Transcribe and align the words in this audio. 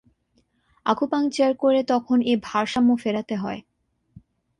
Acupuncture 0.85 1.51
করে 1.55 1.79
তখন 1.83 2.17
এ 2.21 2.33
ভারসাম্য 2.43 2.89
ফেরাতে 2.95 3.35
হয়। 3.35 3.61